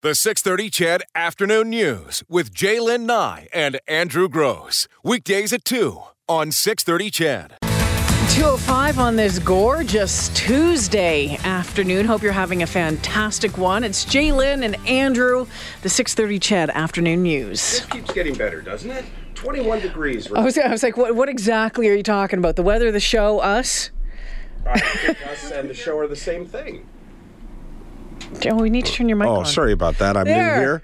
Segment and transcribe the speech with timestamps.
[0.00, 4.86] The 630 CHED Afternoon News with Jaylen Nye and Andrew Grose.
[5.02, 7.56] Weekdays at 2 on 630 CHED.
[8.30, 12.06] 205 on this gorgeous Tuesday afternoon.
[12.06, 13.82] Hope you're having a fantastic one.
[13.82, 15.48] It's Jaylen and Andrew,
[15.82, 17.80] the 630 CHED Afternoon News.
[17.80, 19.04] It keeps getting better, doesn't it?
[19.34, 20.30] 21 degrees.
[20.32, 22.54] I was, I was like, what, what exactly are you talking about?
[22.54, 23.90] The weather, the show, us?
[24.64, 26.86] I think us and the show are the same thing.
[28.46, 29.46] Oh, we need to turn your mic Oh, on.
[29.46, 30.16] sorry about that.
[30.16, 30.54] I'm There.
[30.54, 30.82] new here.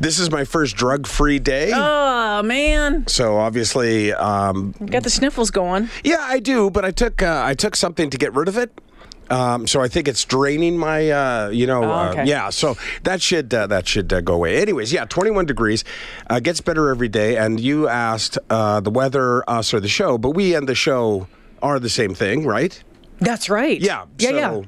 [0.00, 1.70] This is my first drug-free day.
[1.74, 3.06] Oh, man.
[3.08, 5.90] So obviously, um, Got the sniffles going.
[6.02, 6.70] yeah, I do.
[6.70, 8.70] But I took uh, I took something to get rid of it.
[9.30, 12.20] Um, so I think it's draining my, uh, you know, Oh, okay.
[12.20, 12.50] uh, yeah.
[12.50, 14.60] So that should uh, that should uh, go away.
[14.60, 15.82] Anyways, yeah, 21 degrees,
[16.28, 17.36] uh, gets better every day.
[17.38, 21.26] And you asked uh, the weather, us, or the show, but we and the show
[21.62, 22.82] are the same thing, right?
[23.18, 23.80] That's right.
[23.80, 24.50] Yeah, Yeah, yeah.
[24.50, 24.66] so- Yeah,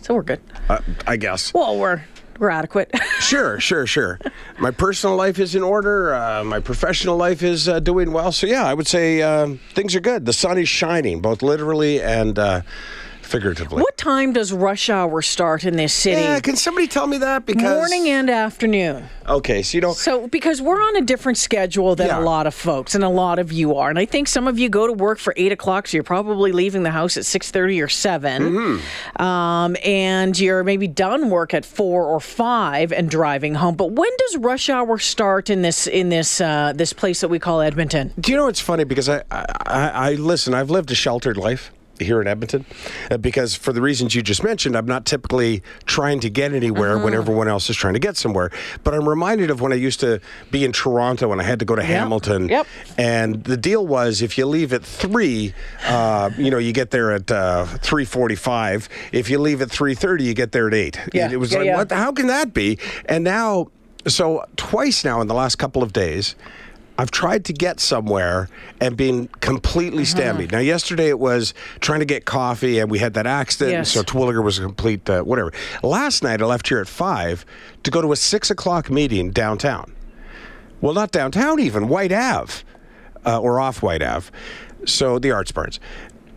[0.00, 0.40] so we're good.
[0.68, 1.52] Uh, I guess.
[1.54, 2.02] Well, we're,
[2.38, 2.90] we're adequate.
[3.20, 4.18] Sure, sure, sure.
[4.58, 6.14] My personal life is in order.
[6.14, 8.32] Uh, my professional life is uh, doing well.
[8.32, 10.24] So yeah, I would say uh, things are good.
[10.24, 12.62] The sun is shining, both literally and uh,
[13.30, 13.82] figuratively.
[13.82, 16.20] what time does rush hour start in this city?
[16.20, 17.46] Yeah, can somebody tell me that?
[17.46, 19.08] Because Morning and afternoon.
[19.28, 22.18] okay, so you know, So, because we're on a different schedule than Yeah.
[22.20, 24.58] a lot of folks, and a lot of you are, and I think some of
[24.58, 27.50] you go to work for eight o'clock, so you're probably leaving the house at six
[27.50, 29.22] thirty or 7 Mm-hmm.
[29.22, 33.74] um, and you're maybe done work at four or five and driving home.
[33.76, 37.38] But when does rush hour start in this in this uh, this place that we
[37.38, 38.12] call Edmonton?
[38.18, 38.84] do you know what's funny?
[38.84, 40.54] Because I, I, I, I listen.
[40.54, 41.72] I've lived a sheltered life
[42.04, 42.64] here in Edmonton,
[43.10, 46.98] uh, because for the reasons you just mentioned, I'm not typically trying to get anywhere
[46.98, 47.22] when Uh-huh.
[47.22, 48.50] everyone else is trying to get somewhere.
[48.84, 51.64] But I'm reminded of when I used to be in Toronto and I had to
[51.64, 52.48] go to Hamilton.
[52.48, 52.66] Yep.
[52.98, 55.54] And the deal was, if you leave at three,
[55.86, 58.88] uh, you know, you get there at uh, three forty-five.
[59.12, 60.98] If you leave at three thirty, you get there at eight.
[61.12, 61.76] Yeah, It was yeah, like, yeah.
[61.76, 61.92] what?
[61.92, 62.78] How can that be?
[63.06, 63.68] And now,
[64.06, 66.34] so twice now in the last couple of days.
[67.00, 68.48] I've tried to get somewhere
[68.80, 70.16] and been completely Uh-huh.
[70.18, 70.52] stymied.
[70.52, 73.90] Now, yesterday it was trying to get coffee, and we had that accident, Yes.
[73.92, 75.50] so Terwillegar was a complete uh, whatever.
[75.82, 77.46] Last night I left here at five
[77.84, 79.92] to go to a six o'clock meeting downtown.
[80.82, 82.52] Well, not downtown even, Whyte Ave,
[83.24, 84.30] uh, or off Whyte Ave.
[84.84, 85.80] So the Arts Barns.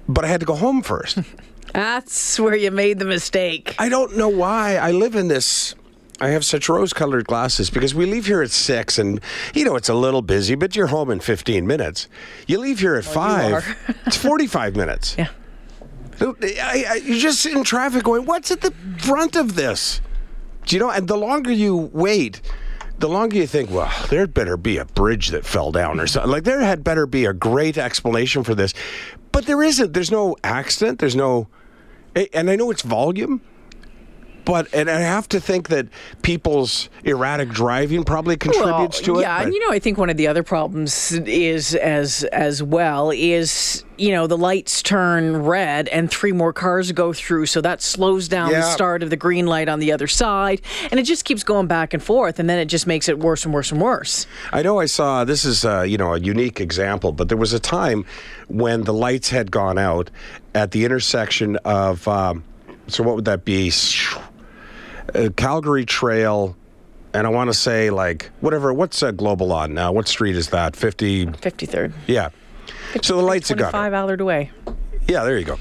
[0.08, 1.20] But I had to go home first.
[1.74, 3.76] That's where you made the mistake.
[3.80, 5.76] I don't know why I live in this.
[6.24, 9.20] I have such rose-colored glasses because we leave here at six, and
[9.54, 12.08] you know it's a little busy, but you're home in 15 minutes.
[12.48, 15.18] You leave here at five; it's 45 minutes.
[15.26, 15.28] Yeah.
[16.22, 20.00] I, I, you just in traffic going, "What's at the front of this?"
[20.66, 20.92] Do you know?
[20.92, 22.40] And the longer you wait,
[23.00, 26.32] the longer you think, "Well, there'd better be a bridge that fell down or something."
[26.32, 28.74] Like there had better be a great explanation for this,
[29.32, 29.94] but there isn't.
[29.94, 31.00] There's no accident.
[31.00, 31.48] There's no,
[32.16, 33.42] and I know it's volume.
[34.46, 35.88] But and I have to think that
[36.22, 39.22] people's erratic driving probably contributes to it.
[39.22, 42.62] Yeah, but- and you know, I think one of the other problems is as as
[42.62, 47.62] well is you know the lights turn red and three more cars go through, so
[47.62, 50.62] that slows down the start of the green light on the other side,
[50.92, 53.46] and it just keeps going back and forth, and then it just makes it worse
[53.46, 54.26] and worse and worse.
[54.52, 57.54] I know I saw this is uh, you know a unique example, but there was
[57.54, 58.04] a time
[58.50, 60.10] when the lights had gone out
[60.54, 62.44] at the intersection of um,
[62.88, 63.72] so what would that be?
[65.14, 66.56] Uh, Calgary Trail,
[67.14, 68.74] and I want to say like whatever.
[68.74, 69.92] What's uh, Global on now?
[69.92, 70.76] What street is that?
[70.76, 71.26] Fifty.
[71.34, 72.30] Fifty third, Yeah.
[73.02, 73.72] So the lights twenty gone.
[73.72, 74.52] five Allard away.
[75.08, 75.58] Yeah, there you go.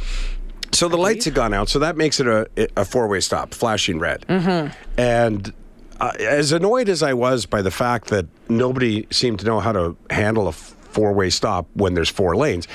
[0.72, 3.52] So the lights had gone out, so that makes it a, a four way stop,
[3.54, 4.22] flashing red.
[4.28, 4.72] Mm-hmm.
[4.98, 5.52] And
[6.00, 9.72] uh, as annoyed as I was by the fact that nobody seemed to know how
[9.72, 12.68] to handle a four way stop when there's four lanes,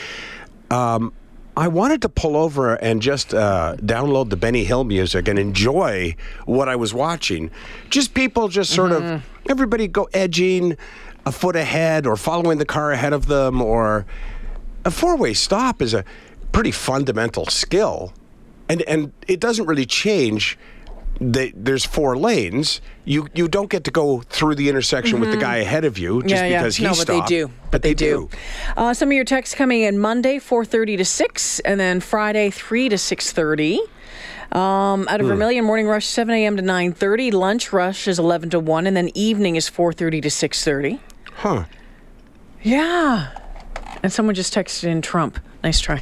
[0.69, 1.11] um,
[1.57, 6.15] I wanted to pull over and just uh, download the Benny Hill music and enjoy
[6.45, 7.49] what I was watching.
[7.89, 10.77] Just people just sort of, everybody go edging
[11.25, 14.05] a foot ahead or following the car ahead of them or
[14.85, 16.05] a four-way stop is a
[16.51, 18.13] pretty fundamental skill,
[18.69, 20.59] and and it doesn't really change.
[21.19, 22.79] They, there's four lanes.
[23.05, 26.21] You you don't get to go through the intersection with the guy ahead of you
[26.23, 26.43] just Mm-hmm.
[26.45, 26.61] yeah, yeah.
[26.61, 27.29] because he no, but stopped.
[27.29, 27.51] they do.
[27.71, 28.29] But they, do.
[28.75, 32.49] Uh, some of your texts coming in Monday, four thirty to six, and then Friday,
[32.51, 33.79] three to six thirty.
[34.51, 35.31] Um, out of Hmm.
[35.33, 36.55] Vermilion, morning rush seven a.m.
[36.57, 37.31] to nine thirty.
[37.31, 40.99] Lunch rush is eleven to one, and then evening is four thirty to six thirty.
[41.33, 41.65] Huh?
[42.61, 43.29] Yeah.
[44.03, 45.39] And someone just texted in Trump.
[45.63, 46.01] Nice try.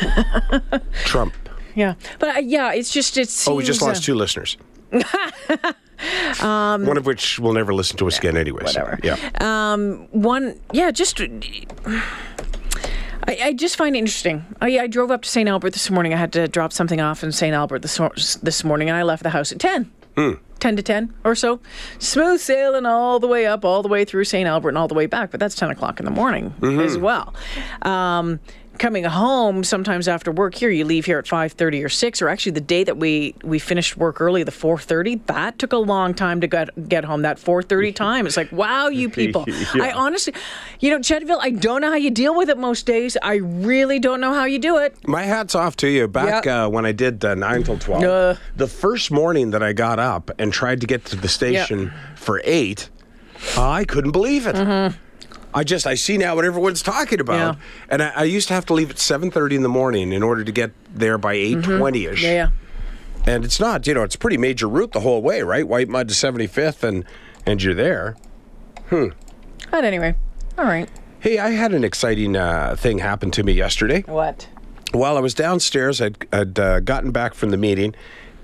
[1.04, 1.34] Trump.
[1.74, 3.48] Yeah, but uh, yeah, it's just it's.
[3.48, 4.56] Oh, we just lost two listeners.
[6.40, 8.76] One of which will never listen to us again, anyways.
[8.76, 9.00] Um, whatever.
[9.02, 9.76] Yeah.
[10.10, 12.02] one yeah just I,
[13.28, 16.16] I just find it interesting I, I drove up to st albert this morning i
[16.16, 18.00] had to drop something off in st albert this,
[18.42, 19.90] this morning and i left the house at 10
[20.62, 21.60] 10 to 10 or so.
[21.98, 24.46] Smooth sailing all the way up, all the way through St.
[24.46, 25.32] Albert and all the way back.
[25.32, 27.34] But that's 10 o'clock in the morning as well.
[27.82, 28.38] Um,
[28.82, 32.50] coming home sometimes after work here you leave here at 5.30 or 6 or actually
[32.50, 36.40] the day that we we finished work early the 4.30 that took a long time
[36.40, 39.44] to get get home that 4.30 time it's like wow you people
[39.76, 39.84] Yeah.
[39.84, 40.34] i honestly
[40.80, 44.00] you know chetville i don't know how you deal with it most days i really
[44.00, 46.08] don't know how you do it My hat's off to you.
[46.08, 46.64] Back Yeah.
[46.64, 48.34] uh, when I did uh, 9 till 12, Uh.
[48.56, 52.40] the first morning that I got up and tried to get to the station for
[52.44, 52.88] 8,
[53.56, 54.56] I couldn't believe it.
[55.54, 57.56] I just, I see now what everyone's talking about.
[57.56, 57.62] Yeah.
[57.88, 60.44] And I, I used to have to leave at 7.30 in the morning in order
[60.44, 62.22] to get there by 8.20ish.
[62.22, 62.50] yeah yeah
[63.26, 65.66] And it's not, you know, it's a pretty major route the whole way, right?
[65.66, 67.04] Whitemud to 75th and,
[67.46, 68.16] and you're there.
[68.88, 69.08] Hmm.
[69.70, 70.14] But anyway
[70.58, 70.88] all right
[71.20, 74.02] Hey, I had an exciting uh, thing happen to me yesterday.
[74.02, 74.48] what
[74.90, 77.94] While I was downstairs, I'd, I'd uh, gotten back from the meeting,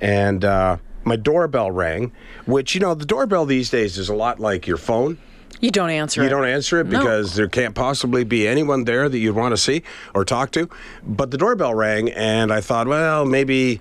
[0.00, 2.12] and uh, my doorbell rang.
[2.46, 5.18] Which you know, the doorbell these days is a lot like your phone.
[5.60, 6.98] You don't answer You it don't answer it No.
[7.00, 9.82] because there can't possibly be anyone there that you'd want to see
[10.14, 10.68] or talk to.
[11.04, 13.80] But the doorbell rang, and I thought, well, maybe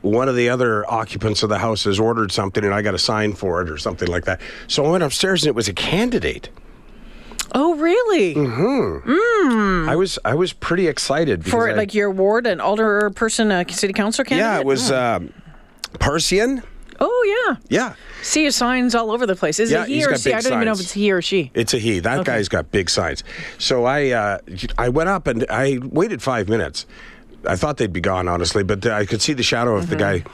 [0.00, 2.98] one of the other occupants of the house has ordered something, and I got a
[2.98, 4.40] sign for it or something like that.
[4.68, 6.48] So I went upstairs, and it was a candidate.
[7.54, 9.88] oh really Hmm.
[9.88, 13.64] I was I was pretty excited for I- like your ward an alder person a
[13.72, 15.32] city council candidate yeah, it was um,
[15.94, 16.62] Parseyan.
[17.00, 17.94] Oh yeah Yeah.
[18.22, 20.52] see his signs all over the place is Yeah, it he or she i don't
[20.52, 22.00] even know if it's he or she It's a he.
[22.00, 23.22] That guy's got big signs.
[23.58, 24.38] So I uh,
[24.76, 26.86] I went up and I waited five minutes.
[27.46, 30.24] I thought they'd be gone, honestly, but I could see the shadow of the guy.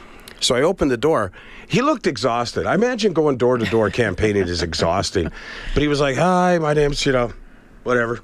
[0.41, 1.33] So I opened the door.
[1.69, 2.67] He looked exhausted.
[2.67, 5.31] I imagine going door to door campaigning is exhausting.
[5.75, 7.33] But he was like, "Hi, my name's you know,
[7.83, 8.21] whatever.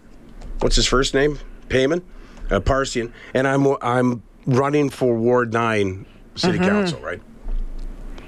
[0.60, 1.38] What's his first name?
[1.68, 2.02] Payman,
[2.50, 7.20] uh, Parseyan, and I'm I'm running for Ward Nine City Council, right?"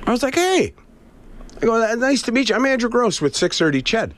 [0.06, 0.74] I was like, "Hey."
[1.60, 2.56] I go, "Uh, nice to meet you.
[2.56, 4.14] I'm Andrew Grose with 630 Ched.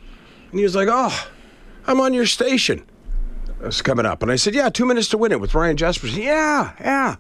[0.50, 1.28] And he was like, oh,
[1.86, 2.84] I'm on your station.
[3.60, 4.22] I was coming up.
[4.22, 6.22] And I said, yeah, two minutes to win it with Ryan Jespersen.
[6.22, 7.16] Yeah, yeah.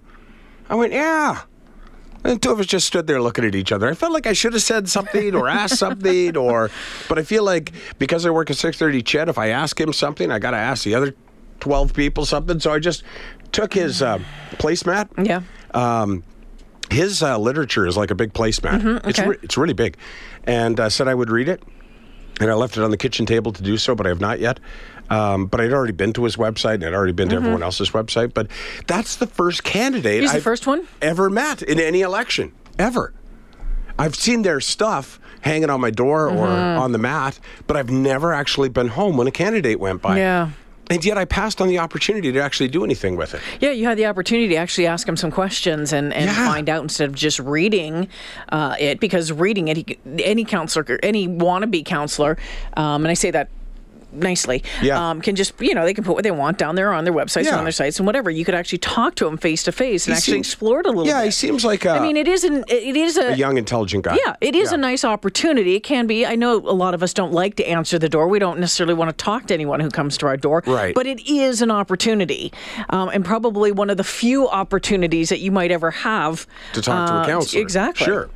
[0.70, 1.42] I went, yeah.
[2.22, 3.88] And the two of us just stood there looking at each other.
[3.88, 6.70] I felt like I should have said something or asked something or,
[7.08, 10.30] but I feel like because I work at 630 Ched, if I ask him something,
[10.30, 11.14] I got to ask the other
[11.60, 12.60] 12 people something.
[12.60, 13.02] So I just
[13.52, 14.20] took his uh,
[14.52, 15.42] placemat yeah
[16.94, 19.06] his uh, literature is like a big placemat.
[19.06, 19.28] It's okay.
[19.28, 19.96] re- it's really big,
[20.44, 21.62] and uh, said I would read it,
[22.40, 24.40] and I left it on the kitchen table to do so, but I have not
[24.40, 24.60] yet.
[25.10, 27.90] Um, but I'd already been to his website and I'd already been to everyone else's
[27.90, 28.32] website.
[28.32, 28.46] But
[28.86, 30.88] that's the first candidate He's the I've first one?
[31.02, 33.12] ever met in any election ever.
[33.98, 36.80] I've seen their stuff hanging on my door or Mm-hmm.
[36.80, 40.16] on the mat, but I've never actually been home when a candidate went by.
[40.16, 40.50] Yeah.
[40.90, 43.40] And yet I passed on the opportunity to actually do anything with it.
[43.60, 46.46] Yeah, you had the opportunity to actually ask him some questions and, and Yeah.
[46.46, 48.08] find out instead of just reading
[48.50, 52.36] uh, it, because reading it, he, any councillor, any wannabe councillor,
[52.76, 53.48] um, and I say that
[54.14, 55.10] nicely, Yeah.
[55.10, 57.12] um, can just, you know, they can put what they want down there on their
[57.12, 57.50] websites Yeah.
[57.50, 58.30] and on their sites and whatever.
[58.30, 60.86] You could actually talk to him face to face and He actually seems- explore it
[60.86, 61.26] a little Yeah, bit.
[61.26, 64.04] he seems like a, I mean, it is an, it is a, a young, intelligent
[64.04, 64.18] guy.
[64.24, 64.76] yeah, it is Yeah.
[64.76, 65.74] a nice opportunity.
[65.76, 66.24] It can be.
[66.26, 68.28] I know a lot of us don't like to answer the door.
[68.28, 70.62] We don't necessarily want to talk to anyone who comes to our door.
[70.66, 70.94] Right.
[70.94, 72.52] But it is an opportunity,
[72.90, 77.08] um, and probably one of the few opportunities that you might ever have to talk
[77.08, 77.62] to uh, a councillor.
[77.62, 78.04] Exactly.
[78.04, 78.28] Sure.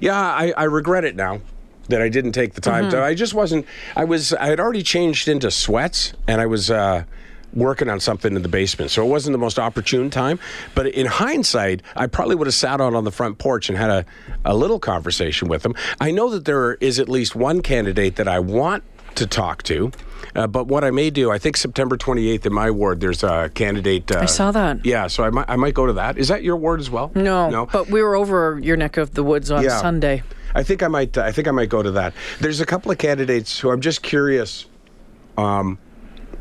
[0.00, 1.40] Yeah, I, I regret it now
[1.88, 2.90] that I didn't take the time Mm-hmm.
[2.92, 3.02] to.
[3.02, 3.66] I just wasn't.
[3.96, 4.32] I was.
[4.34, 6.70] I had already changed into sweats, and I was.
[6.70, 7.04] Uh,
[7.56, 10.40] Working on something in the basement, so it wasn't the most opportune time.
[10.74, 13.90] But in hindsight, I probably would have sat out on the front porch and had
[13.90, 14.04] a,
[14.44, 15.72] a little conversation with him.
[16.00, 18.82] I know that there is at least one candidate that I want
[19.14, 19.92] to talk to,
[20.34, 23.50] uh, but what I may do, I think September 28th in my ward, there's a
[23.54, 24.10] candidate.
[24.10, 24.84] Uh, I saw that.
[24.84, 26.18] Yeah, so I might, I might go to that.
[26.18, 27.10] Is that your ward as well?
[27.14, 27.66] No, no.
[27.66, 29.80] but we were over your neck of the woods on Yeah.
[29.80, 30.22] Sunday.
[30.54, 31.18] I think I might.
[31.18, 32.14] I think I might go to that.
[32.40, 34.66] There's a couple of candidates who I'm just curious,
[35.36, 35.78] um,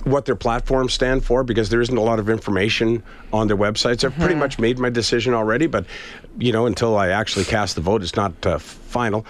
[0.04, 4.04] what their platforms stand for because there isn't a lot of information on their websites.
[4.04, 4.22] I've Mm-hmm.
[4.22, 5.86] pretty much made my decision already, but
[6.38, 9.26] you know, until I actually cast the vote, it's not uh, final.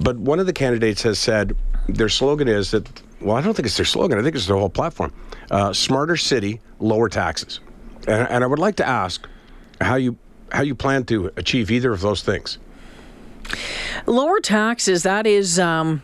[0.00, 1.56] But one of the candidates has said
[1.88, 2.88] their slogan is that.
[3.20, 4.18] Well, I don't think it's their slogan.
[4.18, 5.12] I think it's their whole platform:
[5.50, 7.60] uh, "Smarter city, lower taxes."
[8.06, 9.28] And, and I would like to ask
[9.80, 10.16] how you
[10.52, 12.58] how you plan to achieve either of those things.
[14.06, 15.58] Lower taxes, that is.
[15.58, 16.02] Um,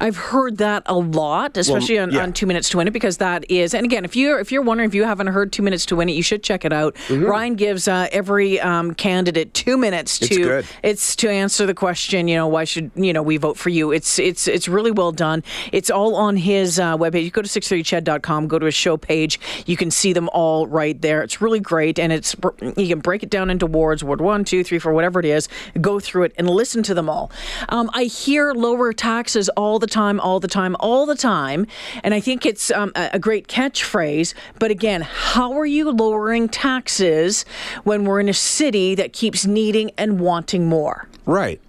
[0.00, 2.22] I've heard that a lot, especially on, yeah.
[2.22, 4.62] on Two Minutes to Win It, because that is, and again, if you're if you're
[4.62, 6.96] wondering if you haven't heard Two Minutes to Win It, you should check it out.
[7.10, 10.24] Ryan gives uh, every um, candidate two minutes Mm-hmm.
[10.24, 10.66] It's to good.
[10.82, 12.28] it's to answer the question.
[12.28, 13.92] You know, why should you know we vote for you?
[13.92, 15.42] It's it's it's really well done.
[15.72, 17.24] It's all on his uh, webpage.
[17.24, 19.40] You go to 630ched.com, go to his show page.
[19.66, 21.22] You can see them all right there.
[21.22, 22.36] It's really great, and it's
[22.76, 25.48] you can break it down into wards, ward one, two, three, four, whatever it is.
[25.80, 27.30] Go through it and listen to them all.
[27.68, 31.66] Um, I hear lower taxes all the time, all the time, all the time,
[32.04, 34.34] and I think it's um, a, great catchphrase.
[34.58, 37.44] But again, how are you lowering taxes
[37.84, 41.08] when we're in a city that keeps needing and wanting more?
[41.24, 41.60] Right.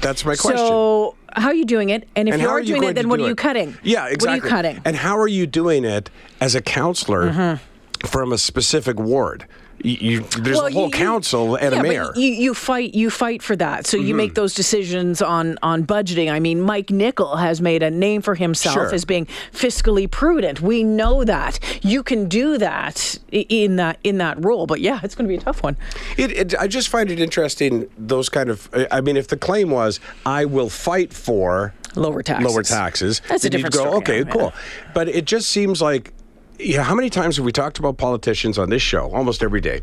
[0.00, 0.56] That's my question.
[0.58, 2.08] So, how are you doing it?
[2.16, 3.38] And if And you are, are you doing it, then what are you it?
[3.38, 3.76] cutting?
[3.82, 4.26] Yeah, exactly.
[4.26, 4.82] What are you cutting?
[4.84, 6.10] And how are you doing it
[6.40, 8.06] as a councillor Mm-hmm.
[8.06, 9.46] from a specific ward?
[9.84, 12.04] You, there's Well, a whole you- council and yeah, a mayor.
[12.04, 12.20] Mm-hmm.
[12.20, 12.94] You, you fight.
[12.94, 13.86] You fight for that.
[13.86, 16.30] So you make those decisions on on budgeting.
[16.30, 18.94] I mean, Mike Nickel has made a name for himself Sure.
[18.94, 20.60] as being fiscally prudent.
[20.60, 24.66] We know that you can do that in that in that role.
[24.66, 25.76] But yeah, it's going to be a tough one.
[26.16, 27.88] It, it, I just find it interesting.
[27.98, 28.68] Those kind of.
[28.90, 32.50] I mean, if the claim was, "I will fight for Lower taxes.
[32.52, 34.52] lower taxes," That's a then you'd different go, story, "Okay, yeah, cool."
[34.94, 36.12] But it just seems like,
[36.58, 36.82] yeah.
[36.82, 39.10] How many times have we talked about politicians on this show?
[39.10, 39.80] Almost every day,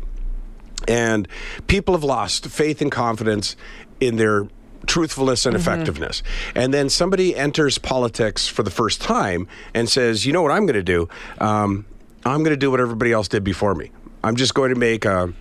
[0.88, 1.28] and
[1.66, 3.56] people have lost faith and confidence
[4.00, 4.48] in their
[4.86, 6.22] truthfulness and effectiveness.
[6.54, 10.66] And then somebody enters politics for the first time and says, "You know what I'm
[10.66, 11.08] going to do?
[11.38, 11.84] Um,
[12.24, 13.90] I'm going to do what everybody else did before me.
[14.24, 15.32] I'm just going to make a."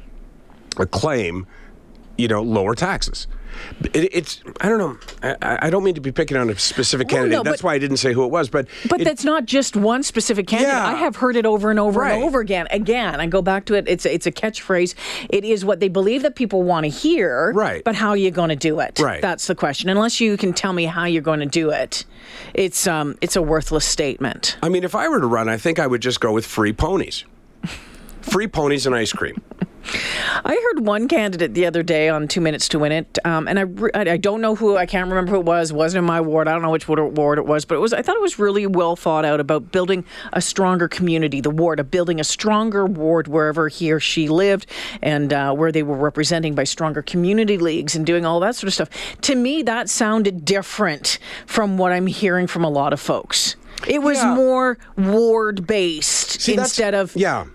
[0.77, 1.45] a claim,
[2.17, 3.27] you know, lower taxes.
[3.93, 4.97] It, it's I don't know.
[5.41, 7.37] I, I don't mean to be picking on a specific Well, candidate.
[7.37, 8.49] no, That's but- why I didn't say who it was.
[8.49, 10.73] But But it- that's not just one specific candidate.
[10.73, 10.87] Yeah.
[10.87, 12.13] I have heard it over and over Right.
[12.15, 12.67] and over again.
[12.71, 13.85] Again, I go back to it.
[13.87, 14.95] It's a, it's a catchphrase.
[15.29, 17.51] It is what they believe that people want to hear.
[17.53, 17.83] Right.
[17.83, 18.99] But how are you going to do it?
[18.99, 19.21] Right.
[19.21, 19.89] That's the question.
[19.89, 22.05] Unless you can tell me how you're going to do it,
[22.53, 24.57] it's um it's a worthless statement.
[24.63, 26.73] I mean, if I were to run, I think I would just go with free
[26.73, 27.25] ponies,
[28.21, 29.41] free ponies and ice cream.
[30.45, 33.59] I heard one candidate the other day on Two Minutes to Win It, um, and
[33.59, 35.73] I, re- I don't know who I can't remember who it was.
[35.73, 36.47] Wasn't in my ward.
[36.47, 37.93] I don't know which ward ward it was, but it was.
[37.93, 41.41] I thought it was really well thought out about building a stronger community.
[41.41, 44.67] The ward of building a stronger ward wherever he or she lived,
[45.01, 48.67] and uh, where they were representing by stronger community leagues and doing all that sort
[48.67, 48.89] of stuff.
[49.21, 53.55] To me, that sounded different from what I'm hearing from a lot of folks.
[53.87, 54.35] It was Yeah.
[54.35, 57.45] more ward based See, instead of yeah,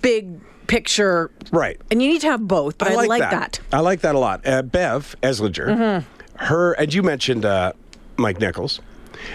[0.00, 1.30] big picture.
[1.50, 1.80] right.
[1.90, 3.60] And you need to have both, but I, like, that.
[3.72, 4.46] I like that a lot.
[4.46, 6.44] Uh, Bev Esslinger, Mm-hmm.
[6.44, 7.72] her, and you mentioned uh,
[8.16, 8.80] Mike Nichols.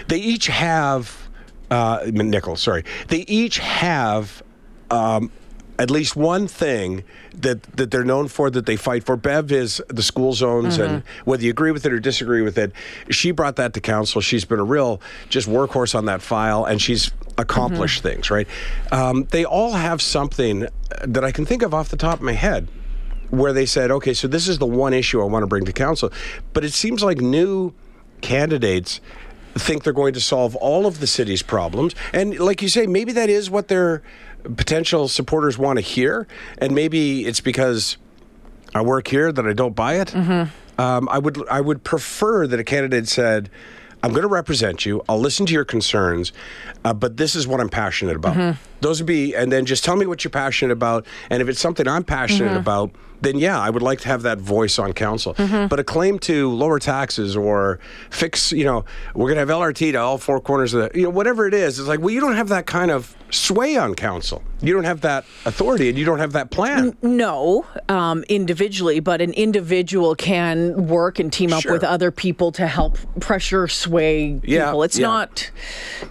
[0.08, 1.28] They each have
[1.70, 2.60] uh, Nichols.
[2.60, 4.42] Sorry, they each have.
[4.90, 5.30] Um,
[5.78, 7.04] at least one thing
[7.34, 9.16] that, that they're known for that they fight for.
[9.16, 11.30] Bev is the school zones, and Mm-hmm.
[11.30, 12.72] whether you agree with it or disagree with it,
[13.10, 14.20] she brought that to council.
[14.20, 18.08] She's been a real just workhorse on that file, and she's accomplished Mm-hmm.
[18.14, 18.48] things, right?
[18.90, 20.66] Um, they all have something
[21.06, 22.66] that I can think of off the top of my head
[23.30, 25.72] where they said, okay, so this is the one issue I want to bring to
[25.72, 26.10] council.
[26.54, 27.74] But it seems like new
[28.22, 29.00] candidates
[29.54, 31.94] think they're going to solve all of the city's problems.
[32.12, 34.02] And like you say, maybe that is what their
[34.56, 36.26] potential supporters want to hear.
[36.58, 37.96] And maybe it's because
[38.74, 40.14] I work here that I don't buy it.
[40.78, 43.50] Um, I would I would prefer that a candidate said,
[44.02, 45.02] "I'm going to represent you.
[45.08, 46.32] I'll listen to your concerns,
[46.84, 49.96] uh, but this is what I'm passionate about." Those would be, and then just tell
[49.96, 51.04] me what you're passionate about.
[51.30, 54.38] And if it's something I'm passionate about, then yeah, I would like to have that
[54.38, 55.34] voice on council.
[55.36, 57.78] But a claim to lower taxes or
[58.10, 58.84] fix, you know,
[59.14, 61.54] we're going to have LRT to all four corners of the, you know, whatever it
[61.54, 64.42] is, it's like, well, you don't have that kind of sway on council.
[64.62, 66.96] You don't have that authority, and you don't have that plan.
[67.02, 71.72] No, um, individually, but an individual can work and team up Sure.
[71.72, 74.82] with other people to help pressure sway Yeah, people.
[74.82, 75.06] It's yeah.
[75.06, 75.50] not,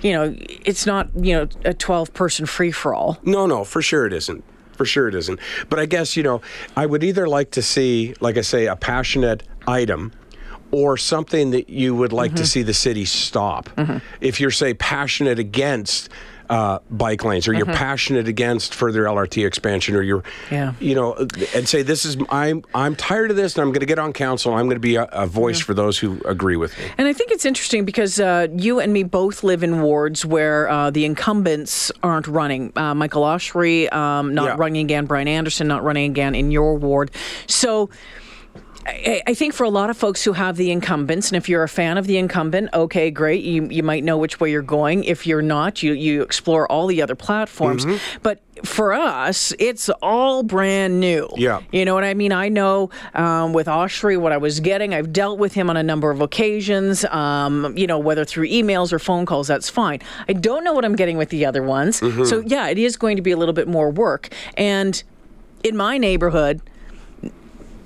[0.02, 0.36] you know,
[0.66, 3.18] it's not you know a twelve person free for all.
[3.24, 4.44] No, no, for sure it isn't.
[4.78, 5.40] For sure it isn't.
[5.70, 6.42] But I guess, you know,
[6.76, 10.12] I would either like to see, like I say, a passionate item
[10.72, 12.38] or something that you would like Mm-hmm.
[12.38, 13.70] to see the city stop.
[14.22, 16.10] If you're, say, passionate against
[16.50, 20.54] uh, bike lanes or you're passionate against further LRT expansion or you're, Mm-hmm.
[20.54, 20.74] Yeah.
[20.80, 21.14] you know,
[21.56, 24.14] and say, this is, I'm, I'm tired of this and I'm going to get on
[24.14, 24.54] council.
[24.54, 26.86] I'm going to be a, a voice for those who agree with me.
[26.98, 30.70] And I think it's interesting because uh, you and me both live in wards where
[30.70, 32.72] uh, the incumbents aren't running.
[32.76, 34.56] Uh, Michael Oshry um, not Yeah.
[34.58, 37.12] running again, Brian Anderson not running again in your ward.
[37.48, 37.90] So
[38.88, 41.64] I, I think for a lot of folks who have the incumbents, and if you're
[41.64, 43.44] a fan of the incumbent, okay, great.
[43.44, 45.04] You you might know which way you're going.
[45.04, 47.86] If you're not, you you explore all the other platforms.
[47.86, 48.20] Mm-hmm.
[48.24, 51.30] But for us, it's all brand new.
[51.36, 51.62] Yeah.
[51.72, 52.32] You know what I mean?
[52.32, 54.94] I know um, with Oshry what I was getting.
[54.94, 57.06] I've dealt with him on a number of occasions.
[57.06, 60.00] Um, you know, whether through emails or phone calls, that's fine.
[60.28, 62.00] I don't know what I'm getting with the other ones.
[62.00, 62.24] Mm-hmm.
[62.24, 64.30] So yeah, it is going to be a little bit more work.
[64.56, 65.04] And
[65.64, 66.62] in my neighborhood,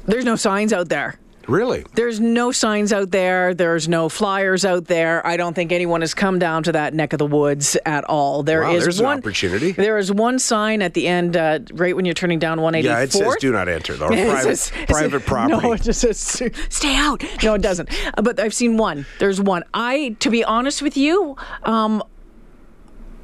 [0.06, 1.20] there's no signs out there.
[1.48, 1.84] Really?
[1.96, 3.54] There's no signs out there.
[3.54, 5.26] There's no flyers out there.
[5.26, 8.44] I don't think anyone has come down to that neck of the woods at all.
[8.44, 9.72] There is Wow, an one opportunity.
[9.72, 12.98] There is one sign at the end, uh, right when you're turning down 184.
[12.98, 14.08] Yeah, it says do not enter though.
[14.08, 15.62] private says- private property.
[15.68, 16.20] No, it just says
[16.70, 17.24] stay out.
[17.44, 17.90] No, it doesn't.
[18.18, 19.06] Uh, But I've seen one.
[19.20, 19.64] There's one.
[19.74, 22.04] I, to be honest with you, um,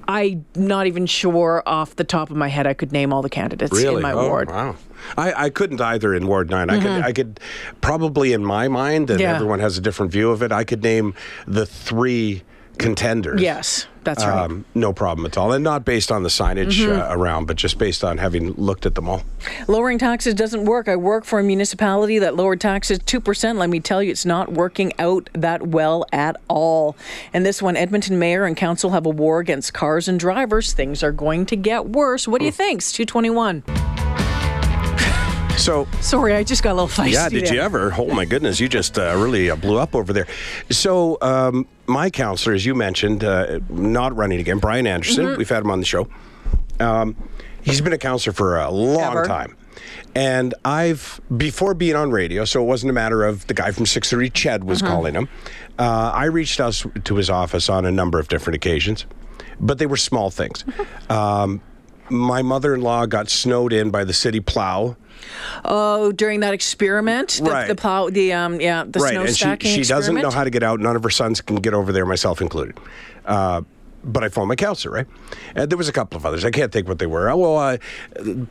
[0.08, 3.30] I'm not even sure off the top of my head I could name all the
[3.30, 3.98] candidates really?
[3.98, 4.50] in my oh, ward.
[4.50, 4.76] Wow.
[5.18, 6.70] I, I couldn't either in Ward 9.
[6.70, 7.40] I could I could
[7.82, 9.36] probably in my mind and Yeah.
[9.36, 10.52] everyone has a different view of it.
[10.52, 11.14] I could name
[11.48, 12.44] the three
[12.78, 13.42] contenders.
[13.42, 14.38] Yes, that's right.
[14.46, 15.52] Um, no problem at all.
[15.52, 17.02] And not based on the signage Mm-hmm.
[17.02, 19.24] uh, around, but just based on having looked at them all.
[19.68, 20.88] Lowering taxes doesn't work.
[20.88, 23.58] I work for a municipality that lowered taxes 2%.
[23.58, 26.96] Let me tell you, it's not working out that well at all.
[27.34, 30.72] And this one, Edmonton Mayor and Council have a war against cars and drivers.
[30.74, 32.28] Things are going to get worse.
[32.28, 32.82] What do you think?
[32.82, 33.64] It's 221.
[35.58, 37.14] So Sorry, I just got a little feisty.
[37.14, 37.56] Yeah, did there.
[37.56, 37.94] you ever?
[37.98, 40.28] Oh my goodness, you just uh, really uh, blew up over there.
[40.70, 45.26] So, um, my councillor, as you mentioned, uh, not running again, Brian Anderson.
[45.26, 45.38] Mm-hmm.
[45.38, 46.08] We've had him on the show.
[46.80, 47.16] Um,
[47.64, 49.26] he's been a councillor for a long Ever.
[49.26, 49.58] time.
[50.16, 53.86] And I've, before being on radio, so it wasn't a matter of the guy from
[53.86, 54.92] 630 Ched was Uh-huh.
[54.92, 55.28] calling him.
[55.78, 59.06] Uh, I reached out to his office on a number of different occasions,
[59.60, 60.64] but they were small things.
[61.10, 61.44] Uh-huh.
[61.44, 61.62] Um,
[62.10, 64.96] my mother in law got snowed in by the city plow.
[65.66, 67.68] Oh, during that experiment, the, Right.
[67.68, 70.44] the plow, the um, yeah, the right, snow and she, stacking she doesn't know how
[70.44, 70.80] to get out.
[70.80, 72.78] None of her sons can get over there, myself included.
[73.26, 73.62] Uh,
[74.04, 75.08] but I phoned my councillor, right?
[75.56, 76.46] And there was a couple of others.
[76.46, 77.30] I can't think what they were.
[77.30, 77.78] Oh, well, uh,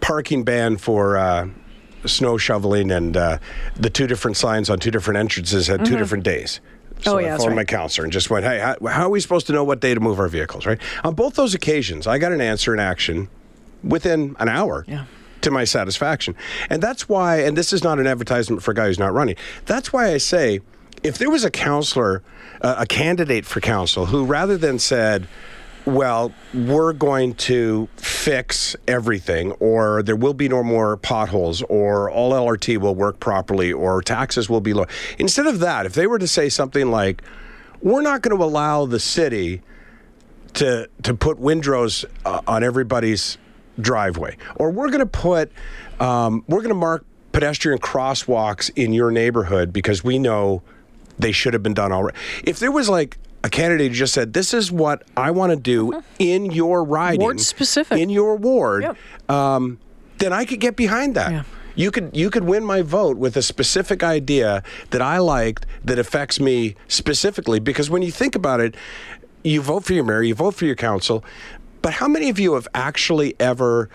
[0.00, 1.48] parking ban for uh,
[2.04, 3.38] snow shoveling and uh,
[3.76, 6.60] the two different signs on two different entrances at two different days.
[6.60, 6.60] So
[7.00, 7.08] Mm-hmm.
[7.10, 9.20] Oh, I yeah, that's phoned my councillor and just went, hey, how, how are we
[9.20, 10.78] supposed to know what day to move our vehicles, right?
[11.04, 13.28] On both those occasions, I got an answer in action
[13.86, 15.04] within an hour Yeah.
[15.42, 16.34] to my satisfaction.
[16.70, 19.36] And that's why, and this is not an advertisement for a guy who's not running,
[19.64, 20.60] that's why I say
[21.02, 22.22] if there was a councillor,
[22.62, 25.28] uh, a candidate for council, who rather than said,
[25.84, 32.32] well, we're going to fix everything, or there will be no more potholes, or all
[32.32, 34.86] LRT will work properly, or taxes will be low.
[35.20, 37.22] Instead of that, if they were to say something like,
[37.82, 39.62] we're not going to allow the city
[40.54, 43.38] to to put windrows uh, on everybody's
[43.80, 45.50] driveway, or we're going to put
[46.00, 50.62] um, we're going to mark pedestrian crosswalks in your neighborhood because we know
[51.18, 52.16] they should have been done already.
[52.44, 55.56] If there was like a candidate who just said, "This is what I want to
[55.56, 57.98] do in your riding, Ward specific.
[57.98, 59.30] in your ward," Yep.
[59.30, 59.78] um,
[60.18, 61.30] then I could get behind that.
[61.32, 61.42] Yeah.
[61.74, 65.98] You could you could win my vote with a specific idea that I liked that
[65.98, 68.74] affects me specifically because when you think about it,
[69.44, 71.22] you vote for your mayor, you vote for your council,
[71.86, 73.88] but how many of you have actually ever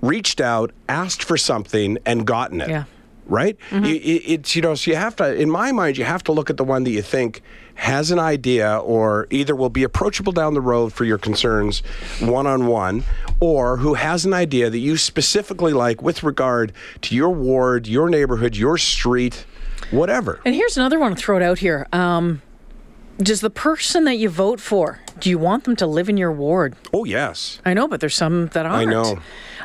[0.00, 2.70] reached out, asked for something, and gotten it?
[2.70, 2.84] Yeah.
[3.26, 3.58] Right?
[3.70, 3.84] Mm-hmm.
[3.84, 5.34] You, it- it's you know, so you have to.
[5.34, 7.42] In my mind, you have to look at the one that you think
[7.74, 11.80] has an idea, or either will be approachable down the road for your concerns,
[12.20, 13.04] one on one,
[13.40, 18.08] or who has an idea that you specifically like with regard to your ward, your
[18.08, 19.44] neighborhood, your street,
[19.90, 20.40] whatever.
[20.46, 21.86] And here's another one to throw it out here.
[21.92, 22.40] Um,
[23.18, 26.32] does the person that you vote for, do you want them to live in your
[26.32, 26.74] ward?
[26.92, 28.88] Oh yes, I know, but there's some that aren't.
[28.88, 29.18] I know.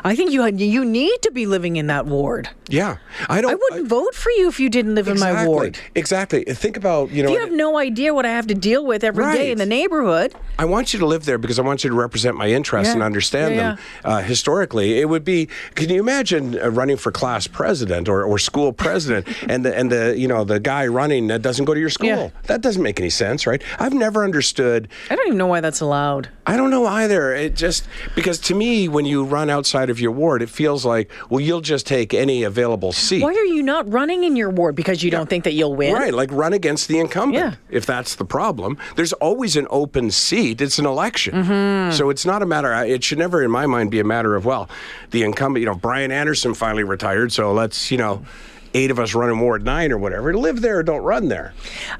[0.03, 2.49] I think you you need to be living in that ward.
[2.69, 2.97] yeah.
[3.27, 3.51] I don't.
[3.51, 5.77] I wouldn't vote for you if you didn't live in my ward.
[5.95, 6.43] Exactly.
[6.45, 7.29] Think about you know.
[7.29, 9.49] If you have no idea what I have to deal with every day Right.
[9.51, 12.37] in the neighborhood, I want you to live there because I want you to represent
[12.37, 12.93] my interests Yeah.
[12.93, 14.99] and understand Yeah, them uh, historically.
[15.01, 15.49] It would be.
[15.75, 19.91] Can you imagine uh, running for class president or, or school president, and the and
[19.91, 22.07] the you know the guy running that doesn't go to your school?
[22.07, 22.29] Yeah.
[22.43, 23.61] That doesn't make any sense, right?
[23.79, 24.87] I've never understood.
[25.09, 26.29] I don't even know why that's allowed.
[26.45, 27.33] I don't know either.
[27.33, 31.09] It just because to me, when you run outside of your ward, it feels like
[31.31, 33.23] well, you'll just take any available seat.
[33.23, 35.93] Why are you not running in your ward because you don't think that you'll win?
[35.95, 37.35] Right, like run against the incumbent.
[37.43, 37.55] Yeah.
[37.71, 40.61] If that's the problem, there's always an open seat.
[40.61, 41.95] It's an election, Mm-hmm.
[41.95, 42.71] so it's not a matter.
[42.83, 44.69] It should never, in my mind, be a matter of well,
[45.11, 45.61] the incumbent.
[45.61, 48.25] You know, Brian Anderson finally retired, so let's you know,
[48.73, 50.33] eight of us running in Ward Nine or whatever.
[50.35, 51.53] Live there, don't run there.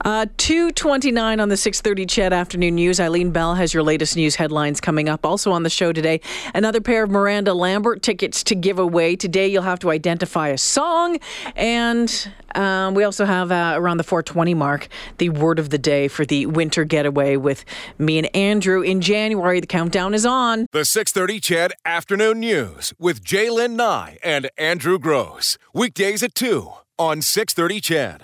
[0.06, 3.00] Uh, 229 on the 630 CHED Afternoon News.
[3.00, 5.26] Eileen Bell has your latest news headlines coming up.
[5.26, 6.22] Also on the show today,
[6.54, 9.16] another pair of Miranda Lambert tickets to give away.
[9.16, 11.20] Today you'll have to identify a song
[11.56, 16.08] and Um, we also have uh, around the 420 mark the word of the day
[16.08, 17.66] for the winter getaway with
[17.98, 19.60] me and Andrew in January.
[19.60, 20.66] The countdown is on.
[20.72, 25.58] The 630 CHED Afternoon News with Jaylen Nye and Andrew Grose.
[25.74, 28.18] Weekdays at 2 on 630 CHED.